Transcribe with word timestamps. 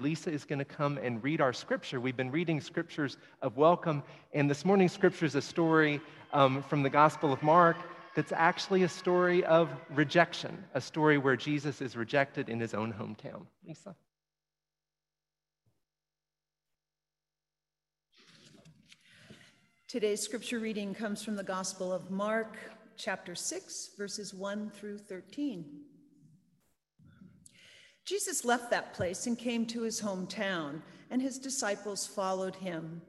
Lisa 0.00 0.30
is 0.30 0.44
going 0.44 0.58
to 0.58 0.64
come 0.64 0.98
and 0.98 1.22
read 1.22 1.40
our 1.40 1.52
scripture. 1.52 2.00
We've 2.00 2.16
been 2.16 2.30
reading 2.30 2.60
scriptures 2.60 3.18
of 3.42 3.56
welcome, 3.56 4.02
and 4.32 4.48
this 4.48 4.64
morning's 4.64 4.92
scripture 4.92 5.26
is 5.26 5.34
a 5.34 5.42
story 5.42 6.00
um, 6.32 6.62
from 6.62 6.82
the 6.82 6.90
Gospel 6.90 7.32
of 7.32 7.42
Mark 7.42 7.76
that's 8.16 8.32
actually 8.32 8.82
a 8.82 8.88
story 8.88 9.44
of 9.44 9.68
rejection, 9.90 10.64
a 10.74 10.80
story 10.80 11.18
where 11.18 11.36
Jesus 11.36 11.80
is 11.80 11.96
rejected 11.96 12.48
in 12.48 12.58
his 12.58 12.74
own 12.74 12.92
hometown. 12.92 13.46
Lisa? 13.66 13.94
Today's 19.86 20.22
scripture 20.22 20.60
reading 20.60 20.94
comes 20.94 21.22
from 21.22 21.36
the 21.36 21.42
Gospel 21.42 21.92
of 21.92 22.10
Mark, 22.10 22.56
chapter 22.96 23.34
6, 23.34 23.90
verses 23.98 24.32
1 24.32 24.70
through 24.70 24.98
13. 24.98 25.66
Jesus 28.10 28.44
left 28.44 28.70
that 28.70 28.92
place 28.92 29.28
and 29.28 29.38
came 29.38 29.64
to 29.66 29.82
his 29.82 30.00
hometown, 30.00 30.82
and 31.12 31.22
his 31.22 31.38
disciples 31.38 32.08
followed 32.08 32.56
him. 32.56 33.00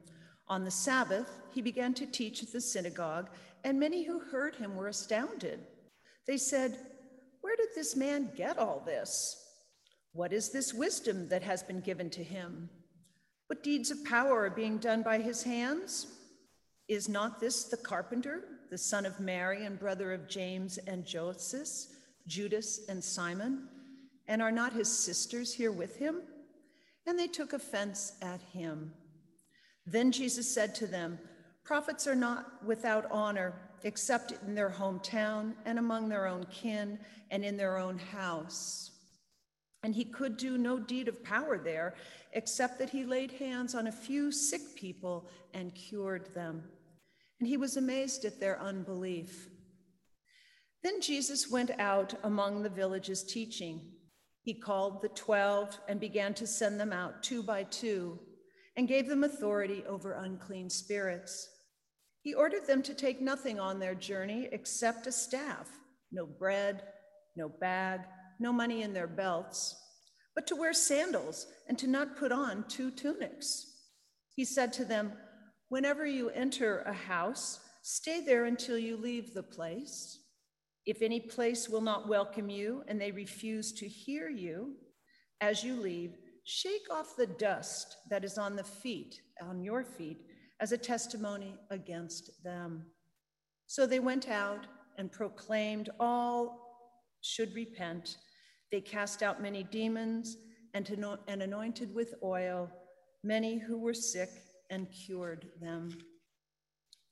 On 0.46 0.62
the 0.62 0.70
Sabbath, 0.70 1.28
he 1.52 1.60
began 1.60 1.92
to 1.94 2.06
teach 2.06 2.40
at 2.40 2.52
the 2.52 2.60
synagogue, 2.60 3.28
and 3.64 3.80
many 3.80 4.04
who 4.04 4.20
heard 4.20 4.54
him 4.54 4.76
were 4.76 4.86
astounded. 4.86 5.58
They 6.28 6.36
said, 6.36 6.78
Where 7.40 7.56
did 7.56 7.70
this 7.74 7.96
man 7.96 8.30
get 8.36 8.58
all 8.58 8.80
this? 8.86 9.44
What 10.12 10.32
is 10.32 10.50
this 10.50 10.72
wisdom 10.72 11.28
that 11.30 11.42
has 11.42 11.64
been 11.64 11.80
given 11.80 12.08
to 12.10 12.22
him? 12.22 12.70
What 13.48 13.64
deeds 13.64 13.90
of 13.90 14.04
power 14.04 14.44
are 14.44 14.50
being 14.50 14.78
done 14.78 15.02
by 15.02 15.18
his 15.18 15.42
hands? 15.42 16.06
Is 16.86 17.08
not 17.08 17.40
this 17.40 17.64
the 17.64 17.76
carpenter, 17.76 18.44
the 18.70 18.78
son 18.78 19.04
of 19.04 19.18
Mary 19.18 19.66
and 19.66 19.80
brother 19.80 20.12
of 20.12 20.28
James 20.28 20.78
and 20.78 21.04
Joseph, 21.04 21.92
Judas 22.28 22.82
and 22.88 23.02
Simon? 23.02 23.66
And 24.28 24.40
are 24.40 24.52
not 24.52 24.72
his 24.72 24.90
sisters 24.90 25.52
here 25.52 25.72
with 25.72 25.96
him? 25.96 26.22
And 27.06 27.18
they 27.18 27.26
took 27.26 27.52
offense 27.52 28.14
at 28.22 28.40
him. 28.52 28.92
Then 29.86 30.12
Jesus 30.12 30.52
said 30.52 30.74
to 30.76 30.86
them, 30.86 31.18
Prophets 31.64 32.06
are 32.06 32.14
not 32.14 32.64
without 32.64 33.10
honor, 33.10 33.54
except 33.84 34.32
in 34.46 34.54
their 34.54 34.70
hometown 34.70 35.54
and 35.64 35.78
among 35.78 36.08
their 36.08 36.26
own 36.26 36.44
kin 36.44 36.98
and 37.30 37.44
in 37.44 37.56
their 37.56 37.78
own 37.78 37.98
house. 37.98 38.90
And 39.82 39.94
he 39.94 40.04
could 40.04 40.36
do 40.36 40.56
no 40.56 40.78
deed 40.78 41.08
of 41.08 41.24
power 41.24 41.58
there, 41.58 41.94
except 42.32 42.78
that 42.78 42.90
he 42.90 43.04
laid 43.04 43.32
hands 43.32 43.74
on 43.74 43.88
a 43.88 43.92
few 43.92 44.30
sick 44.30 44.76
people 44.76 45.28
and 45.54 45.74
cured 45.74 46.32
them. 46.34 46.62
And 47.40 47.48
he 47.48 47.56
was 47.56 47.76
amazed 47.76 48.24
at 48.24 48.38
their 48.38 48.60
unbelief. 48.60 49.48
Then 50.84 51.00
Jesus 51.00 51.50
went 51.50 51.72
out 51.78 52.14
among 52.22 52.62
the 52.62 52.68
villages 52.68 53.24
teaching. 53.24 53.80
He 54.42 54.54
called 54.54 55.02
the 55.02 55.08
twelve 55.10 55.78
and 55.88 56.00
began 56.00 56.34
to 56.34 56.46
send 56.46 56.80
them 56.80 56.92
out 56.92 57.22
two 57.22 57.42
by 57.42 57.64
two 57.64 58.18
and 58.76 58.88
gave 58.88 59.08
them 59.08 59.24
authority 59.24 59.84
over 59.86 60.14
unclean 60.14 60.70
spirits. 60.70 61.48
He 62.22 62.34
ordered 62.34 62.66
them 62.66 62.82
to 62.82 62.94
take 62.94 63.20
nothing 63.20 63.60
on 63.60 63.78
their 63.78 63.94
journey 63.94 64.48
except 64.52 65.06
a 65.06 65.12
staff 65.12 65.68
no 66.14 66.26
bread, 66.26 66.82
no 67.36 67.48
bag, 67.48 68.00
no 68.38 68.52
money 68.52 68.82
in 68.82 68.92
their 68.92 69.06
belts, 69.06 69.74
but 70.34 70.46
to 70.46 70.54
wear 70.54 70.74
sandals 70.74 71.46
and 71.68 71.78
to 71.78 71.86
not 71.86 72.18
put 72.18 72.30
on 72.30 72.64
two 72.68 72.90
tunics. 72.90 73.66
He 74.34 74.44
said 74.44 74.72
to 74.74 74.84
them, 74.84 75.12
Whenever 75.68 76.06
you 76.06 76.28
enter 76.28 76.80
a 76.80 76.92
house, 76.92 77.60
stay 77.82 78.20
there 78.20 78.44
until 78.44 78.76
you 78.76 78.96
leave 78.96 79.32
the 79.32 79.42
place. 79.42 80.18
If 80.84 81.02
any 81.02 81.20
place 81.20 81.68
will 81.68 81.80
not 81.80 82.08
welcome 82.08 82.50
you 82.50 82.82
and 82.88 83.00
they 83.00 83.12
refuse 83.12 83.72
to 83.74 83.86
hear 83.86 84.28
you 84.28 84.74
as 85.40 85.62
you 85.62 85.76
leave, 85.76 86.16
shake 86.44 86.86
off 86.90 87.16
the 87.16 87.26
dust 87.26 87.96
that 88.10 88.24
is 88.24 88.38
on 88.38 88.56
the 88.56 88.64
feet, 88.64 89.20
on 89.40 89.62
your 89.62 89.84
feet, 89.84 90.22
as 90.60 90.72
a 90.72 90.78
testimony 90.78 91.54
against 91.70 92.42
them. 92.42 92.84
So 93.66 93.86
they 93.86 94.00
went 94.00 94.28
out 94.28 94.66
and 94.98 95.10
proclaimed 95.10 95.90
all 96.00 96.58
should 97.22 97.54
repent. 97.54 98.16
They 98.70 98.80
cast 98.80 99.22
out 99.22 99.40
many 99.42 99.62
demons 99.62 100.36
and, 100.74 100.88
anointed 101.28 101.94
with 101.94 102.14
oil 102.22 102.70
many 103.24 103.58
who 103.58 103.78
were 103.78 103.94
sick 103.94 104.30
and 104.70 104.88
cured 104.90 105.46
them. 105.60 105.90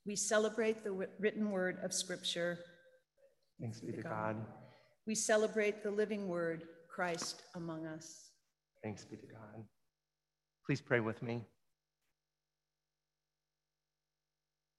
We 0.05 0.15
celebrate 0.15 0.83
the 0.83 1.07
written 1.19 1.51
word 1.51 1.77
of 1.83 1.93
Scripture. 1.93 2.59
Thanks 3.61 3.79
be 3.79 3.91
to 3.91 4.01
God. 4.01 4.35
We 5.05 5.13
celebrate 5.13 5.83
the 5.83 5.91
living 5.91 6.27
word, 6.27 6.63
Christ 6.87 7.43
among 7.55 7.85
us. 7.85 8.31
Thanks 8.83 9.05
be 9.05 9.17
to 9.17 9.27
God. 9.27 9.63
Please 10.65 10.81
pray 10.81 10.99
with 10.99 11.21
me. 11.21 11.45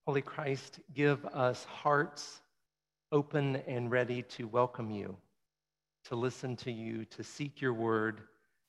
Holy 0.06 0.22
Christ, 0.22 0.80
give 0.94 1.24
us 1.26 1.64
hearts 1.64 2.40
open 3.12 3.56
and 3.68 3.90
ready 3.90 4.22
to 4.22 4.48
welcome 4.48 4.90
you, 4.90 5.16
to 6.06 6.16
listen 6.16 6.56
to 6.56 6.72
you, 6.72 7.04
to 7.04 7.22
seek 7.22 7.60
your 7.60 7.74
word, 7.74 8.22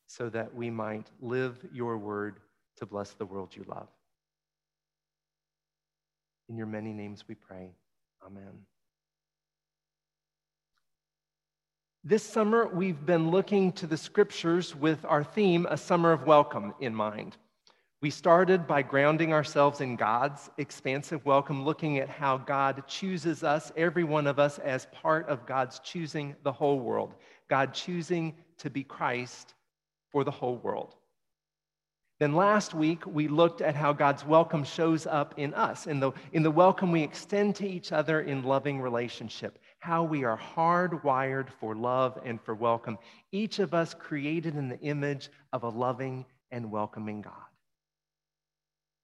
so 0.05 0.29
that 0.29 0.53
we 0.53 0.69
might 0.69 1.07
live 1.21 1.57
your 1.71 1.97
word 1.97 2.39
to 2.77 2.85
bless 2.85 3.11
the 3.11 3.25
world 3.25 3.55
you 3.55 3.63
love. 3.67 3.87
In 6.49 6.57
your 6.57 6.67
many 6.67 6.93
names 6.93 7.23
we 7.27 7.33
pray. 7.33 7.71
Amen. 8.23 8.65
This 12.05 12.23
summer, 12.23 12.67
we've 12.67 13.05
been 13.05 13.31
looking 13.31 13.71
to 13.73 13.87
the 13.87 13.95
scriptures 13.95 14.75
with 14.75 15.05
our 15.05 15.23
theme, 15.23 15.65
A 15.69 15.77
Summer 15.77 16.11
of 16.11 16.23
Welcome, 16.23 16.73
in 16.81 16.93
mind. 16.93 17.37
We 18.01 18.09
started 18.09 18.67
by 18.67 18.81
grounding 18.81 19.31
ourselves 19.31 19.79
in 19.79 19.95
God's 19.95 20.49
expansive 20.57 21.25
welcome, 21.25 21.63
looking 21.63 21.99
at 21.99 22.09
how 22.09 22.39
God 22.39 22.83
chooses 22.89 23.41
us, 23.41 23.71
every 23.77 24.03
one 24.03 24.27
of 24.27 24.37
us, 24.37 24.59
as 24.59 24.87
part 24.87 25.29
of 25.29 25.45
God's 25.45 25.79
choosing 25.79 26.35
the 26.43 26.51
whole 26.51 26.81
world, 26.81 27.13
God 27.47 27.73
choosing 27.73 28.35
to 28.57 28.69
be 28.69 28.83
Christ 28.83 29.53
for 30.11 30.25
the 30.25 30.31
whole 30.31 30.57
world. 30.57 30.95
Then 32.19 32.35
last 32.35 32.73
week, 32.73 33.05
we 33.05 33.29
looked 33.29 33.61
at 33.61 33.75
how 33.75 33.93
God's 33.93 34.25
welcome 34.25 34.65
shows 34.65 35.07
up 35.07 35.35
in 35.37 35.53
us, 35.53 35.87
in 35.87 36.01
the, 36.01 36.11
in 36.33 36.43
the 36.43 36.51
welcome 36.51 36.91
we 36.91 37.01
extend 37.01 37.55
to 37.55 37.65
each 37.65 37.93
other 37.93 38.19
in 38.19 38.43
loving 38.43 38.81
relationship 38.81 39.57
how 39.83 40.01
we 40.01 40.23
are 40.23 40.39
hardwired 40.55 41.49
for 41.59 41.75
love 41.75 42.17
and 42.23 42.39
for 42.39 42.55
welcome, 42.55 42.97
each 43.33 43.59
of 43.59 43.73
us 43.73 43.93
created 43.93 44.55
in 44.55 44.69
the 44.69 44.79
image 44.79 45.29
of 45.51 45.63
a 45.63 45.67
loving 45.67 46.25
and 46.51 46.71
welcoming 46.71 47.21
God. 47.21 47.33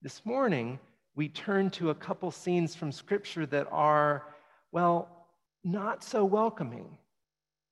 This 0.00 0.24
morning, 0.24 0.80
we 1.14 1.28
turn 1.28 1.68
to 1.72 1.90
a 1.90 1.94
couple 1.94 2.30
scenes 2.30 2.74
from 2.74 2.92
Scripture 2.92 3.44
that 3.44 3.68
are, 3.70 4.28
well, 4.72 5.26
not 5.64 6.02
so 6.02 6.24
welcoming. 6.24 6.96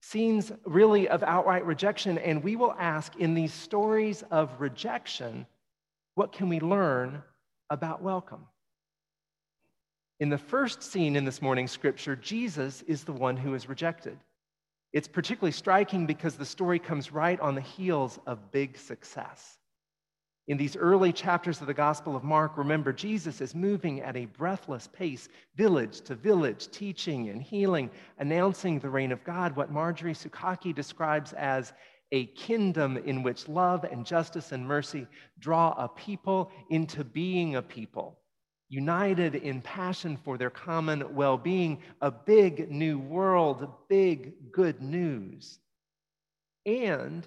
Scenes 0.03 0.53
really 0.67 1.09
of 1.09 1.23
outright 1.23 1.65
rejection, 1.65 2.19
and 2.19 2.45
we 2.45 2.57
will 2.57 2.75
ask 2.79 3.17
in 3.17 3.33
these 3.33 3.55
stories 3.55 4.23
of 4.31 4.51
rejection, 4.61 5.47
what 6.15 6.31
can 6.31 6.51
we 6.51 6.61
learn 6.61 7.23
about 7.71 8.03
welcome? 8.03 8.45
In 10.21 10.31
the 10.31 10.39
first 10.39 10.83
scene 10.83 11.15
in 11.15 11.25
this 11.25 11.41
morning's 11.41 11.71
scripture, 11.71 12.17
Jesus 12.17 12.83
is 12.83 13.05
the 13.05 13.13
one 13.13 13.37
who 13.37 13.55
is 13.55 13.69
rejected. 13.69 14.19
It's 14.93 15.07
particularly 15.07 15.53
striking 15.53 16.07
because 16.07 16.35
the 16.35 16.45
story 16.45 16.81
comes 16.81 17.13
right 17.13 17.39
on 17.39 17.55
the 17.55 17.61
heels 17.61 18.19
of 18.27 18.51
big 18.51 18.77
success. 18.77 19.59
In 20.49 20.57
these 20.57 20.77
early 20.77 21.13
chapters 21.13 21.61
of 21.61 21.67
the 21.67 21.75
Gospel 21.75 22.17
of 22.17 22.25
Mark, 22.25 22.57
remember, 22.57 22.93
Jesus 22.93 23.41
is 23.41 23.55
moving 23.55 24.01
at 24.01 24.17
a 24.17 24.25
breathless 24.25 24.89
pace, 24.89 25.29
village 25.55 26.01
to 26.01 26.17
village, 26.17 26.69
teaching 26.71 27.29
and 27.29 27.41
healing, 27.41 27.91
announcing 28.19 28.81
the 28.81 28.89
reign 28.89 29.13
of 29.13 29.23
God, 29.23 29.55
what 29.55 29.71
Marjorie 29.71 30.15
Suchocki 30.15 30.75
describes 30.75 31.33
as 31.35 31.75
a 32.11 32.27
kingdom 32.27 32.97
in 32.97 33.23
which 33.23 33.47
love 33.47 33.85
and 33.85 34.07
justice 34.07 34.51
and 34.51 34.67
mercy 34.67 35.07
draw 35.39 35.75
a 35.77 35.87
people 35.87 36.51
into 36.71 37.05
being 37.05 37.57
a 37.57 37.63
people 37.63 38.19
united 38.69 39.35
in 39.35 39.63
passion 39.63 40.17
for 40.17 40.37
their 40.37 40.51
common 40.51 41.15
well 41.15 41.37
being, 41.37 41.81
a 42.01 42.11
big 42.11 42.71
new 42.71 42.99
world, 42.99 43.69
big 43.89 44.53
good 44.53 44.83
news. 44.83 45.59
And 46.67 47.27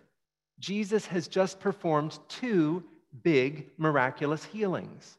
Jesus 0.60 1.06
has 1.08 1.28
just 1.28 1.60
performed 1.60 2.20
two 2.28 2.84
big 3.24 3.70
miraculous 3.78 4.44
healings. 4.44 5.18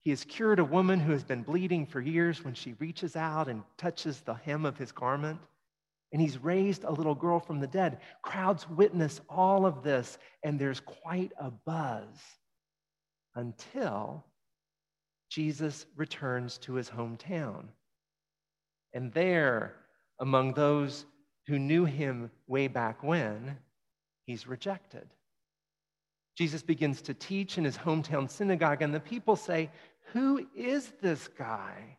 He 0.00 0.10
has 0.10 0.24
cured 0.24 0.58
a 0.58 0.64
woman 0.64 1.00
who 1.00 1.12
has 1.12 1.24
been 1.24 1.42
bleeding 1.42 1.86
for 1.86 2.00
years 2.00 2.44
when 2.44 2.54
she 2.54 2.74
reaches 2.74 3.16
out 3.16 3.48
and 3.48 3.62
touches 3.76 4.20
the 4.20 4.34
hem 4.34 4.64
of 4.64 4.76
his 4.76 4.92
garment. 4.92 5.40
And 6.12 6.22
he's 6.22 6.38
raised 6.38 6.84
a 6.84 6.92
little 6.92 7.14
girl 7.14 7.40
from 7.40 7.60
the 7.60 7.66
dead. 7.66 7.98
Crowds 8.22 8.68
witness 8.68 9.20
all 9.28 9.66
of 9.66 9.82
this, 9.82 10.18
and 10.44 10.58
there's 10.58 10.80
quite 10.80 11.32
a 11.40 11.50
buzz 11.50 12.06
until 13.34 14.24
Jesus 15.28 15.86
returns 15.96 16.58
to 16.58 16.74
his 16.74 16.88
hometown. 16.88 17.66
And 18.92 19.12
there, 19.12 19.74
among 20.20 20.54
those 20.54 21.06
who 21.46 21.58
knew 21.58 21.84
him 21.84 22.30
way 22.46 22.68
back 22.68 23.02
when, 23.02 23.58
he's 24.24 24.46
rejected. 24.46 25.08
Jesus 26.36 26.62
begins 26.62 27.00
to 27.02 27.14
teach 27.14 27.56
in 27.56 27.64
his 27.64 27.78
hometown 27.78 28.30
synagogue, 28.30 28.82
and 28.82 28.94
the 28.94 29.00
people 29.00 29.36
say, 29.36 29.70
Who 30.12 30.46
is 30.54 30.92
this 31.00 31.28
guy? 31.28 31.96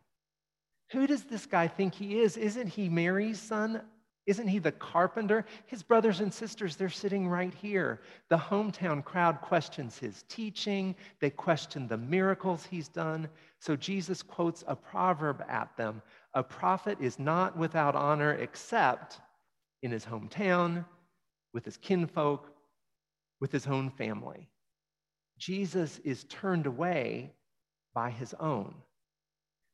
Who 0.92 1.06
does 1.06 1.24
this 1.24 1.44
guy 1.44 1.68
think 1.68 1.94
he 1.94 2.20
is? 2.20 2.36
Isn't 2.36 2.68
he 2.68 2.88
Mary's 2.88 3.40
son? 3.40 3.82
Isn't 4.28 4.48
he 4.48 4.58
the 4.58 4.72
carpenter? 4.72 5.46
His 5.64 5.82
brothers 5.82 6.20
and 6.20 6.32
sisters, 6.32 6.76
they're 6.76 6.90
sitting 6.90 7.26
right 7.26 7.54
here. 7.54 8.02
The 8.28 8.36
hometown 8.36 9.02
crowd 9.02 9.40
questions 9.40 9.96
his 9.96 10.22
teaching, 10.28 10.94
they 11.18 11.30
question 11.30 11.88
the 11.88 11.96
miracles 11.96 12.66
he's 12.66 12.88
done. 12.88 13.30
So 13.58 13.74
Jesus 13.74 14.22
quotes 14.22 14.62
a 14.66 14.76
proverb 14.76 15.42
at 15.48 15.74
them 15.78 16.02
A 16.34 16.42
prophet 16.42 16.98
is 17.00 17.18
not 17.18 17.56
without 17.56 17.96
honor 17.96 18.34
except 18.34 19.18
in 19.80 19.90
his 19.90 20.04
hometown, 20.04 20.84
with 21.54 21.64
his 21.64 21.78
kinfolk, 21.78 22.52
with 23.40 23.50
his 23.50 23.66
own 23.66 23.88
family. 23.88 24.46
Jesus 25.38 26.00
is 26.04 26.24
turned 26.24 26.66
away 26.66 27.32
by 27.94 28.10
his 28.10 28.34
own. 28.34 28.74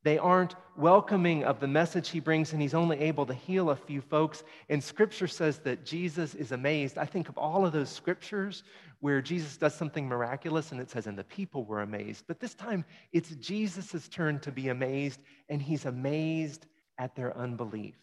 They 0.05 0.19
aren't 0.19 0.55
welcoming 0.77 1.45
of 1.45 1.61
the 1.61 1.67
message 1.67 2.11
he 2.11 2.21
brings, 2.21 2.53
and 2.53 2.61
he's 2.61 2.75
only 2.75 2.99
able 3.01 3.25
to 3.25 3.33
heal 3.33 3.71
a 3.71 3.77
few 3.77 4.03
folks. 4.03 4.45
And 4.69 4.85
scripture 4.85 5.27
says 5.27 5.61
that 5.61 5.87
Jesus 5.87 6.35
is 6.35 6.53
amazed. 6.53 6.99
I 6.99 7.07
think 7.07 7.31
of 7.31 7.39
all 7.39 7.65
of 7.65 7.73
those 7.73 7.89
scriptures 7.89 8.65
where 9.01 9.23
Jesus 9.23 9.57
does 9.57 9.75
something 9.75 10.07
miraculous, 10.07 10.73
and 10.73 10.81
it 10.81 10.91
says, 10.91 11.07
and 11.07 11.19
the 11.19 11.25
people 11.25 11.65
were 11.65 11.81
amazed. 11.81 12.25
But 12.29 12.39
this 12.39 12.55
time, 12.55 12.85
it's 13.13 13.31
Jesus' 13.37 14.07
turn 14.09 14.41
to 14.41 14.53
be 14.53 14.69
amazed, 14.69 15.21
and 15.49 15.61
he's 15.61 15.87
amazed 15.87 16.67
at 16.99 17.17
their 17.17 17.37
unbelief, 17.37 17.97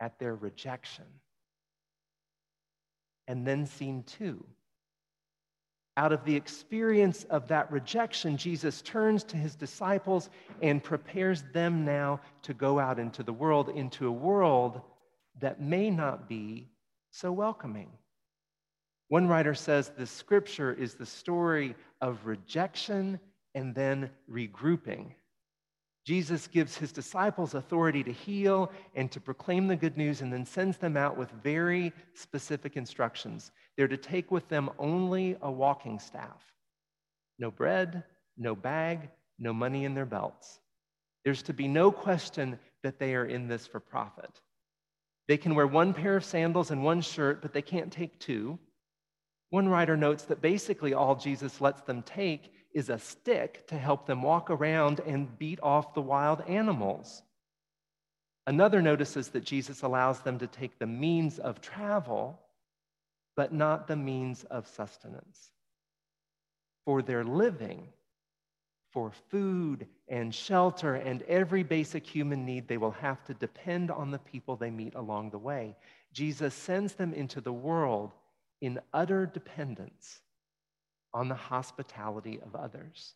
at 0.00 0.18
their 0.18 0.34
rejection. 0.34 1.04
And 3.26 3.46
then, 3.46 3.66
scene 3.66 4.04
two 4.04 4.42
out 5.98 6.12
of 6.12 6.24
the 6.24 6.36
experience 6.36 7.24
of 7.24 7.48
that 7.48 7.70
rejection, 7.72 8.36
Jesus 8.36 8.82
turns 8.82 9.24
to 9.24 9.36
his 9.36 9.56
disciples 9.56 10.30
and 10.62 10.82
prepares 10.82 11.42
them 11.52 11.84
now 11.84 12.20
to 12.42 12.54
go 12.54 12.78
out 12.78 13.00
into 13.00 13.24
the 13.24 13.32
world, 13.32 13.68
into 13.70 14.06
a 14.06 14.12
world 14.12 14.80
that 15.40 15.60
may 15.60 15.90
not 15.90 16.28
be 16.28 16.68
so 17.10 17.32
welcoming. 17.32 17.90
One 19.08 19.26
writer 19.26 19.54
says 19.54 19.90
the 19.98 20.06
scripture 20.06 20.72
is 20.72 20.94
the 20.94 21.04
story 21.04 21.74
of 22.00 22.24
rejection 22.24 23.18
and 23.56 23.74
then 23.74 24.08
regrouping. 24.30 25.06
Jesus 26.08 26.46
gives 26.46 26.74
his 26.74 26.90
disciples 26.90 27.52
authority 27.52 28.02
to 28.02 28.10
heal 28.10 28.72
and 28.94 29.12
to 29.12 29.20
proclaim 29.20 29.66
the 29.66 29.76
good 29.76 29.98
news 29.98 30.22
and 30.22 30.32
then 30.32 30.46
sends 30.46 30.78
them 30.78 30.96
out 30.96 31.18
with 31.18 31.30
very 31.42 31.92
specific 32.14 32.78
instructions. 32.78 33.52
They're 33.76 33.88
to 33.88 33.98
take 33.98 34.30
with 34.30 34.48
them 34.48 34.70
only 34.78 35.36
a 35.42 35.52
walking 35.52 35.98
staff 35.98 36.42
no 37.38 37.50
bread, 37.50 38.04
no 38.38 38.56
bag, 38.56 39.10
no 39.38 39.52
money 39.52 39.84
in 39.84 39.92
their 39.92 40.06
belts. 40.06 40.60
There's 41.26 41.42
to 41.42 41.52
be 41.52 41.68
no 41.68 41.92
question 41.92 42.58
that 42.82 42.98
they 42.98 43.14
are 43.14 43.26
in 43.26 43.46
this 43.46 43.66
for 43.66 43.78
profit. 43.78 44.40
They 45.26 45.36
can 45.36 45.54
wear 45.54 45.66
one 45.66 45.92
pair 45.92 46.16
of 46.16 46.24
sandals 46.24 46.70
and 46.70 46.82
one 46.82 47.02
shirt, 47.02 47.42
but 47.42 47.52
they 47.52 47.60
can't 47.60 47.92
take 47.92 48.18
two. 48.18 48.58
One 49.50 49.68
writer 49.68 49.94
notes 49.94 50.24
that 50.24 50.40
basically 50.40 50.94
all 50.94 51.16
Jesus 51.16 51.60
lets 51.60 51.82
them 51.82 52.02
take 52.02 52.50
is 52.78 52.90
a 52.90 52.98
stick 52.98 53.66
to 53.66 53.76
help 53.76 54.06
them 54.06 54.22
walk 54.22 54.50
around 54.50 55.00
and 55.00 55.36
beat 55.36 55.58
off 55.64 55.94
the 55.94 56.00
wild 56.00 56.40
animals. 56.46 57.22
Another 58.46 58.80
notices 58.80 59.30
that 59.30 59.42
Jesus 59.42 59.82
allows 59.82 60.20
them 60.20 60.38
to 60.38 60.46
take 60.46 60.78
the 60.78 60.86
means 60.86 61.40
of 61.40 61.60
travel, 61.60 62.38
but 63.34 63.52
not 63.52 63.88
the 63.88 63.96
means 63.96 64.44
of 64.44 64.68
sustenance. 64.68 65.50
For 66.84 67.02
their 67.02 67.24
living, 67.24 67.88
for 68.92 69.10
food 69.28 69.88
and 70.06 70.32
shelter 70.32 70.94
and 70.94 71.22
every 71.22 71.64
basic 71.64 72.06
human 72.06 72.46
need, 72.46 72.68
they 72.68 72.78
will 72.78 72.92
have 72.92 73.24
to 73.24 73.34
depend 73.34 73.90
on 73.90 74.12
the 74.12 74.20
people 74.20 74.54
they 74.54 74.70
meet 74.70 74.94
along 74.94 75.30
the 75.30 75.38
way. 75.38 75.74
Jesus 76.12 76.54
sends 76.54 76.94
them 76.94 77.12
into 77.12 77.40
the 77.40 77.52
world 77.52 78.12
in 78.60 78.78
utter 78.94 79.26
dependence 79.26 80.20
on 81.14 81.28
the 81.28 81.34
hospitality 81.34 82.40
of 82.44 82.54
others. 82.54 83.14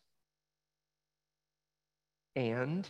And 2.35 2.89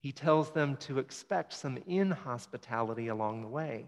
he 0.00 0.12
tells 0.12 0.50
them 0.50 0.76
to 0.78 0.98
expect 0.98 1.52
some 1.52 1.78
inhospitality 1.86 3.08
along 3.08 3.42
the 3.42 3.48
way. 3.48 3.86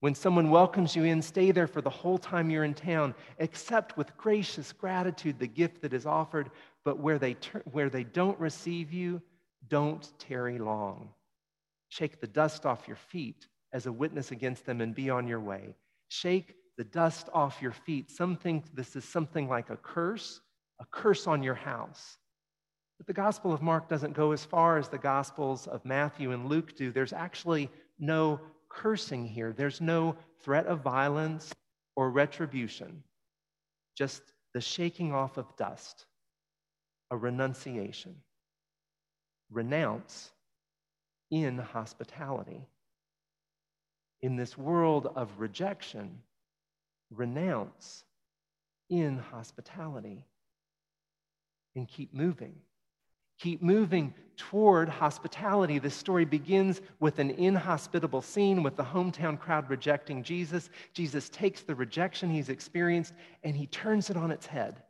When 0.00 0.14
someone 0.14 0.50
welcomes 0.50 0.94
you 0.94 1.04
in, 1.04 1.22
stay 1.22 1.52
there 1.52 1.66
for 1.66 1.80
the 1.80 1.90
whole 1.90 2.18
time 2.18 2.50
you're 2.50 2.64
in 2.64 2.74
town. 2.74 3.14
Accept 3.40 3.96
with 3.96 4.16
gracious 4.16 4.72
gratitude 4.72 5.38
the 5.38 5.46
gift 5.46 5.80
that 5.82 5.94
is 5.94 6.06
offered, 6.06 6.50
but 6.84 6.98
where 6.98 7.18
they, 7.18 7.34
ter- 7.34 7.62
where 7.72 7.88
they 7.88 8.04
don't 8.04 8.38
receive 8.38 8.92
you, 8.92 9.22
don't 9.68 10.12
tarry 10.18 10.58
long. 10.58 11.08
Shake 11.88 12.20
the 12.20 12.26
dust 12.26 12.66
off 12.66 12.86
your 12.86 12.96
feet 12.96 13.46
as 13.72 13.86
a 13.86 13.92
witness 13.92 14.32
against 14.32 14.66
them 14.66 14.80
and 14.80 14.94
be 14.94 15.08
on 15.08 15.26
your 15.26 15.40
way. 15.40 15.74
Shake 16.08 16.54
the 16.76 16.84
dust 16.84 17.28
off 17.32 17.62
your 17.62 17.72
feet. 17.72 18.10
Some 18.10 18.36
think 18.36 18.74
this 18.74 18.96
is 18.96 19.04
something 19.04 19.48
like 19.48 19.70
a 19.70 19.76
curse, 19.76 20.40
a 20.80 20.84
curse 20.90 21.26
on 21.26 21.42
your 21.42 21.54
house. 21.54 22.18
But 22.98 23.06
the 23.06 23.12
Gospel 23.12 23.52
of 23.52 23.62
Mark 23.62 23.88
doesn't 23.88 24.14
go 24.14 24.32
as 24.32 24.44
far 24.44 24.78
as 24.78 24.88
the 24.88 24.98
Gospels 24.98 25.66
of 25.66 25.84
Matthew 25.84 26.32
and 26.32 26.48
Luke 26.48 26.76
do. 26.76 26.92
There's 26.92 27.12
actually 27.12 27.70
no 27.98 28.40
cursing 28.68 29.26
here, 29.26 29.52
there's 29.52 29.80
no 29.80 30.16
threat 30.42 30.66
of 30.66 30.80
violence 30.80 31.52
or 31.94 32.10
retribution, 32.10 33.02
just 33.96 34.22
the 34.52 34.60
shaking 34.60 35.14
off 35.14 35.38
of 35.38 35.56
dust, 35.56 36.04
a 37.10 37.16
renunciation. 37.16 38.16
Renounce 39.50 40.32
in 41.30 41.58
hospitality. 41.58 42.66
In 44.20 44.36
this 44.36 44.58
world 44.58 45.08
of 45.14 45.30
rejection, 45.38 46.20
renounce 47.10 48.04
in 48.90 49.18
hospitality 49.18 50.24
and 51.74 51.88
keep 51.88 52.14
moving. 52.14 52.54
Keep 53.38 53.62
moving 53.62 54.14
toward 54.36 54.88
hospitality. 54.88 55.78
This 55.78 55.94
story 55.94 56.24
begins 56.24 56.80
with 57.00 57.18
an 57.18 57.30
inhospitable 57.30 58.22
scene 58.22 58.62
with 58.62 58.76
the 58.76 58.84
hometown 58.84 59.38
crowd 59.38 59.68
rejecting 59.68 60.22
Jesus. 60.22 60.70
Jesus 60.94 61.28
takes 61.28 61.62
the 61.62 61.74
rejection 61.74 62.30
he's 62.30 62.48
experienced 62.48 63.12
and 63.44 63.54
he 63.54 63.66
turns 63.66 64.08
it 64.08 64.16
on 64.16 64.30
its 64.30 64.46
head. 64.46 64.82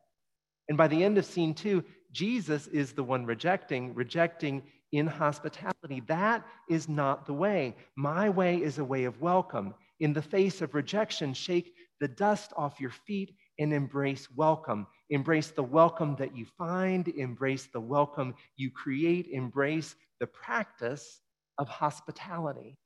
And 0.69 0.79
by 0.79 0.87
the 0.87 1.03
end 1.03 1.19
of 1.19 1.25
scene 1.25 1.55
two, 1.55 1.85
Jesus 2.13 2.69
is 2.69 2.93
the 2.93 3.05
one 3.05 3.27
rejecting, 3.27 3.95
rejecting 3.95 4.63
inhospitality. 4.93 6.01
That 6.07 6.47
is 6.69 6.89
not 6.89 7.27
the 7.27 7.35
way. 7.35 7.75
My 7.97 8.29
way 8.29 8.63
is 8.63 8.79
a 8.79 8.85
way 8.85 9.05
of 9.05 9.21
welcome. 9.21 9.75
In 9.99 10.13
the 10.13 10.23
face 10.23 10.63
of 10.63 10.75
rejection, 10.75 11.35
shake 11.35 11.75
the 12.01 12.09
dust 12.09 12.53
off 12.57 12.81
your 12.81 12.91
feet 12.91 13.35
and 13.59 13.73
embrace 13.73 14.29
welcome. 14.35 14.87
Embrace 15.11 15.49
the 15.51 15.63
welcome 15.63 16.17
that 16.17 16.37
you 16.37 16.47
find, 16.59 17.09
embrace 17.09 17.69
the 17.73 17.81
welcome 17.81 18.35
you 18.57 18.71
create, 18.71 19.29
embrace 19.33 19.95
the 20.21 20.27
practice 20.27 21.21
of 21.59 21.69
hospitality. 21.69 22.77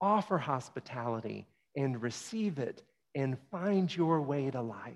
Offer 0.00 0.38
hospitality 0.38 1.46
and 1.76 2.00
receive 2.00 2.58
it 2.58 2.82
and 3.14 3.36
find 3.50 3.94
your 3.94 4.22
way 4.22 4.50
to 4.50 4.60
life. 4.60 4.94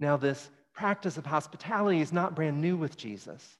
Now, 0.00 0.16
this 0.16 0.50
practice 0.74 1.16
of 1.16 1.26
hospitality 1.26 2.00
is 2.00 2.12
not 2.12 2.34
brand 2.34 2.60
new 2.60 2.76
with 2.76 2.96
Jesus. 2.96 3.56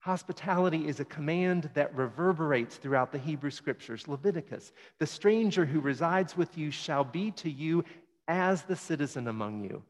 Hospitality 0.00 0.88
is 0.88 0.98
a 0.98 1.04
command 1.04 1.68
that 1.74 1.94
reverberates 1.94 2.76
throughout 2.76 3.12
the 3.12 3.18
Hebrew 3.18 3.50
scriptures. 3.50 4.08
Leviticus, 4.08 4.72
the 4.98 5.06
stranger 5.06 5.66
who 5.66 5.78
resides 5.78 6.36
with 6.36 6.56
you 6.56 6.70
shall 6.70 7.04
be 7.04 7.30
to 7.32 7.50
you 7.50 7.84
as 8.26 8.62
the 8.62 8.76
citizen 8.76 9.28
among 9.28 9.62
you. 9.62 9.82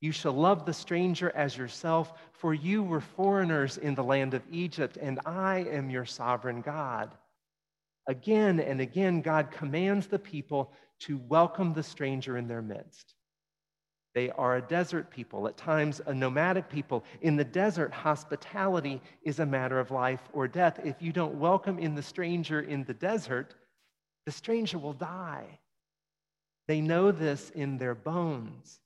You 0.00 0.12
shall 0.12 0.32
love 0.32 0.64
the 0.64 0.72
stranger 0.72 1.30
as 1.34 1.58
yourself, 1.58 2.14
for 2.32 2.54
you 2.54 2.82
were 2.82 3.02
foreigners 3.02 3.76
in 3.76 3.94
the 3.94 4.02
land 4.02 4.32
of 4.32 4.42
Egypt, 4.50 4.96
and 4.96 5.20
I 5.26 5.66
am 5.70 5.90
your 5.90 6.06
sovereign 6.06 6.62
God. 6.62 7.14
Again 8.06 8.60
and 8.60 8.80
again, 8.80 9.20
God 9.20 9.50
commands 9.50 10.06
the 10.06 10.18
people 10.18 10.72
to 11.00 11.18
welcome 11.28 11.74
the 11.74 11.82
stranger 11.82 12.38
in 12.38 12.48
their 12.48 12.62
midst. 12.62 13.14
They 14.12 14.30
are 14.30 14.56
a 14.56 14.62
desert 14.62 15.10
people, 15.10 15.46
at 15.46 15.56
times 15.56 16.00
a 16.06 16.12
nomadic 16.12 16.68
people. 16.68 17.04
In 17.22 17.36
the 17.36 17.44
desert, 17.44 17.92
hospitality 17.92 19.00
is 19.22 19.38
a 19.38 19.46
matter 19.46 19.78
of 19.78 19.90
life 19.90 20.28
or 20.32 20.48
death. 20.48 20.80
If 20.84 21.00
you 21.00 21.12
don't 21.12 21.38
welcome 21.38 21.78
in 21.78 21.94
the 21.94 22.02
stranger 22.02 22.60
in 22.60 22.84
the 22.84 22.94
desert, 22.94 23.54
the 24.26 24.32
stranger 24.32 24.78
will 24.78 24.92
die. 24.92 25.60
They 26.66 26.80
know 26.80 27.12
this 27.12 27.50
in 27.50 27.78
their 27.78 27.94
bones. 27.94 28.80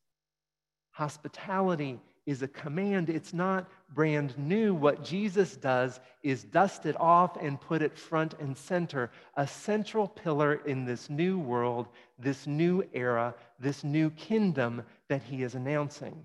Hospitality 0.91 2.01
is 2.27 2.43
a 2.43 2.49
command. 2.49 3.11
It's 3.11 3.35
not 3.35 3.69
brand 3.93 4.37
new. 4.39 4.75
What 4.75 5.05
Jesus 5.05 5.57
does 5.57 6.01
is 6.23 6.45
dust 6.45 6.87
it 6.87 6.99
off 6.99 7.37
and 7.37 7.61
put 7.61 7.83
it 7.83 7.99
front 7.99 8.35
and 8.41 8.57
center, 8.57 9.11
a 9.37 9.47
central 9.47 10.09
pillar 10.09 10.55
in 10.67 10.85
this 10.85 11.11
new 11.11 11.39
world, 11.39 11.89
this 12.19 12.47
new 12.47 12.83
era, 12.93 13.35
this 13.59 13.85
new 13.85 14.11
kingdom 14.11 14.83
that 15.09 15.23
he 15.23 15.43
is 15.43 15.55
announcing. 15.55 16.25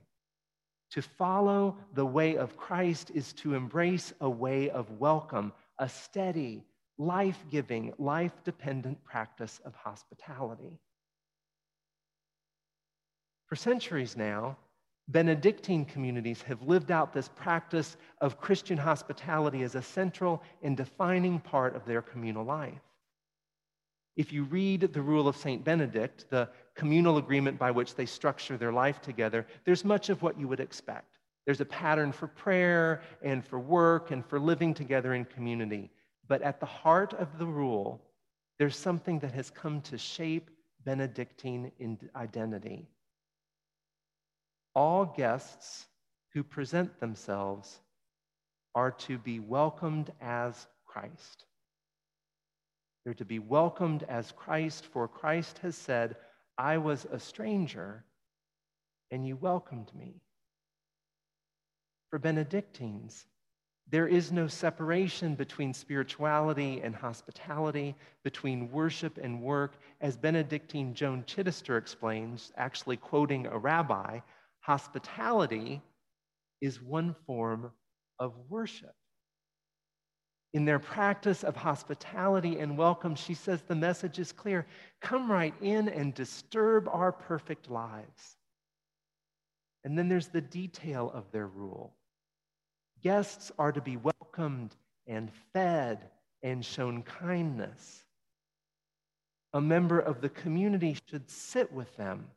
To 0.92 1.02
follow 1.02 1.78
the 1.94 2.06
way 2.06 2.38
of 2.38 2.58
Christ 2.58 3.12
is 3.14 3.34
to 3.34 3.54
embrace 3.54 4.14
a 4.22 4.30
way 4.30 4.70
of 4.70 5.00
welcome, 5.00 5.54
a 5.78 5.88
steady, 5.88 6.64
life 6.98 7.44
giving, 7.52 7.94
life 7.98 8.34
dependent 8.44 9.04
practice 9.04 9.60
of 9.66 9.76
hospitality. 9.76 10.80
For 13.48 13.56
centuries 13.56 14.16
now, 14.16 14.58
Benedictine 15.10 15.86
communities 15.86 16.44
have 16.44 16.62
lived 16.62 16.92
out 16.92 17.14
this 17.14 17.30
practice 17.30 17.98
of 18.22 18.40
Christian 18.40 18.78
hospitality 18.78 19.64
as 19.64 19.74
a 19.74 19.82
central 19.82 20.44
and 20.62 20.78
defining 20.78 21.40
part 21.40 21.76
of 21.76 21.84
their 21.86 22.04
communal 22.04 22.46
life. 22.46 22.82
If 24.16 24.32
you 24.32 24.44
read 24.44 24.82
the 24.82 25.02
Rule 25.02 25.28
of 25.28 25.36
St. 25.36 25.64
Benedict, 25.64 26.26
the 26.30 26.48
communal 26.76 27.18
agreement 27.18 27.58
by 27.58 27.72
which 27.72 27.96
they 27.96 28.06
structure 28.06 28.56
their 28.56 28.72
life 28.72 29.02
together, 29.02 29.48
there's 29.66 29.84
much 29.84 30.10
of 30.10 30.22
what 30.22 30.40
you 30.40 30.48
would 30.48 30.60
expect. 30.60 31.18
There's 31.46 31.62
a 31.62 31.66
pattern 31.66 32.12
for 32.12 32.28
prayer 32.28 33.02
and 33.24 33.44
for 33.44 33.58
work 33.58 34.12
and 34.12 34.24
for 34.24 34.40
living 34.40 34.76
together 34.76 35.16
in 35.16 35.26
community. 35.26 35.90
But 36.28 36.44
at 36.44 36.60
the 36.60 36.68
heart 36.68 37.16
of 37.16 37.40
the 37.40 37.48
rule, 37.48 38.00
there's 38.60 38.78
something 38.78 39.18
that 39.20 39.32
has 39.32 39.50
come 39.50 39.82
to 39.82 39.98
shape 39.98 40.52
Benedictine 40.86 41.72
identity 42.16 42.88
all 44.80 45.04
guests 45.04 45.88
who 46.34 46.42
present 46.42 47.02
themselves 47.02 47.82
are 48.74 48.92
to 48.92 49.18
be 49.18 49.38
welcomed 49.38 50.10
as 50.22 50.68
Christ. 50.86 51.44
They're 53.04 53.14
to 53.16 53.26
be 53.26 53.40
welcomed 53.40 54.04
as 54.08 54.32
Christ, 54.32 54.86
for 54.86 55.06
Christ 55.10 55.58
has 55.64 55.76
said, 55.76 56.16
I 56.58 56.78
was 56.78 57.06
a 57.12 57.20
stranger 57.20 58.06
and 59.12 59.28
you 59.28 59.36
welcomed 59.36 59.92
me. 59.94 60.22
For 62.10 62.18
Benedictines, 62.18 63.26
there 63.92 64.08
is 64.08 64.32
no 64.32 64.48
separation 64.48 65.36
between 65.36 65.74
spirituality 65.74 66.80
and 66.82 66.96
hospitality, 66.96 67.96
between 68.24 68.72
worship 68.72 69.18
and 69.22 69.42
work. 69.42 69.74
As 70.00 70.16
Benedictine 70.16 70.94
Joan 70.94 71.24
Chittister 71.24 71.78
explains, 71.78 72.54
actually 72.56 72.96
quoting 72.96 73.46
a 73.46 73.58
rabbi, 73.58 74.20
Hospitality 74.70 75.82
is 76.62 76.80
one 76.80 77.16
form 77.26 77.72
of 78.20 78.36
worship. 78.50 78.94
In 80.54 80.64
their 80.64 80.78
practice 80.78 81.44
of 81.44 81.56
hospitality 81.56 82.60
and 82.60 82.78
welcome, 82.78 83.16
she 83.16 83.34
says 83.34 83.64
the 83.64 83.74
message 83.74 84.20
is 84.20 84.32
clear 84.32 84.68
come 85.02 85.32
right 85.32 85.56
in 85.60 85.90
and 85.90 86.14
disturb 86.14 86.88
our 86.88 87.12
perfect 87.12 87.72
lives. 87.72 88.38
And 89.86 89.98
then 89.98 90.08
there's 90.08 90.28
the 90.28 90.40
detail 90.40 91.10
of 91.16 91.32
their 91.32 91.48
rule 91.48 91.96
guests 93.02 93.52
are 93.58 93.72
to 93.72 93.82
be 93.82 93.98
welcomed 93.98 94.76
and 95.08 95.32
fed 95.52 96.12
and 96.44 96.64
shown 96.64 97.02
kindness. 97.02 98.04
A 99.54 99.62
member 99.62 100.00
of 100.00 100.22
the 100.22 100.30
community 100.30 100.96
should 101.10 101.28
sit 101.28 101.74
with 101.74 101.98
them 101.98 102.28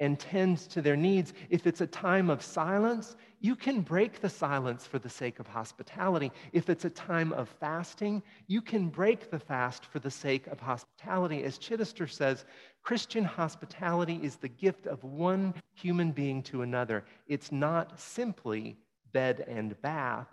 and 0.00 0.18
tends 0.18 0.66
to 0.66 0.82
their 0.82 0.96
needs. 0.96 1.32
If 1.50 1.66
it's 1.66 1.80
a 1.80 1.86
time 1.86 2.30
of 2.30 2.42
silence, 2.42 3.16
you 3.40 3.56
can 3.56 3.80
break 3.80 4.20
the 4.20 4.28
silence 4.28 4.86
for 4.86 4.98
the 4.98 5.08
sake 5.08 5.38
of 5.38 5.46
hospitality. 5.46 6.32
If 6.52 6.68
it's 6.70 6.84
a 6.84 6.90
time 6.90 7.32
of 7.32 7.48
fasting, 7.48 8.22
you 8.46 8.62
can 8.62 8.88
break 8.88 9.30
the 9.30 9.38
fast 9.38 9.84
for 9.86 9.98
the 9.98 10.10
sake 10.10 10.46
of 10.46 10.60
hospitality. 10.60 11.44
As 11.44 11.58
Chittister 11.58 12.10
says, 12.10 12.44
Christian 12.82 13.24
hospitality 13.24 14.18
is 14.22 14.36
the 14.36 14.48
gift 14.48 14.86
of 14.86 15.02
one 15.04 15.54
human 15.74 16.12
being 16.12 16.42
to 16.44 16.62
another. 16.62 17.04
It's 17.26 17.52
not 17.52 17.98
simply 18.00 18.76
bed 19.12 19.44
and 19.48 19.80
bath, 19.82 20.28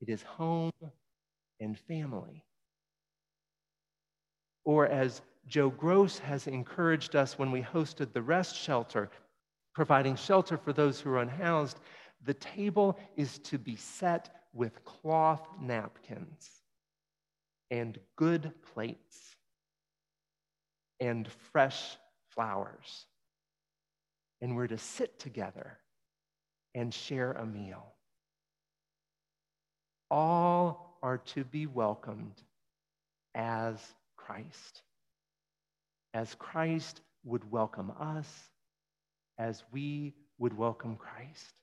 it 0.00 0.08
is 0.08 0.22
home 0.22 0.72
and 1.60 1.78
family. 1.78 2.44
Or 4.64 4.86
as 4.86 5.22
Joe 5.46 5.70
Gross 5.70 6.18
has 6.18 6.46
encouraged 6.46 7.16
us 7.16 7.38
when 7.38 7.50
we 7.50 7.62
hosted 7.62 8.12
the 8.12 8.22
rest 8.22 8.56
shelter, 8.56 9.10
providing 9.74 10.16
shelter 10.16 10.56
for 10.56 10.72
those 10.72 11.00
who 11.00 11.10
are 11.10 11.18
unhoused. 11.18 11.78
The 12.24 12.34
table 12.34 12.98
is 13.16 13.38
to 13.40 13.58
be 13.58 13.76
set 13.76 14.30
with 14.52 14.84
cloth 14.84 15.46
napkins 15.60 16.50
and 17.70 17.98
good 18.16 18.52
plates 18.74 19.36
and 21.00 21.28
fresh 21.52 21.96
flowers. 22.30 23.06
And 24.40 24.56
we're 24.56 24.68
to 24.68 24.78
sit 24.78 25.18
together 25.18 25.78
and 26.74 26.94
share 26.94 27.32
a 27.32 27.44
meal. 27.44 27.94
All 30.10 30.98
are 31.02 31.18
to 31.18 31.44
be 31.44 31.66
welcomed 31.66 32.42
as 33.34 33.78
Christ 34.16 34.82
as 36.14 36.34
Christ 36.34 37.00
would 37.24 37.50
welcome 37.50 37.92
us, 37.98 38.28
as 39.38 39.62
we 39.72 40.14
would 40.38 40.56
welcome 40.56 40.96
Christ. 40.96 41.54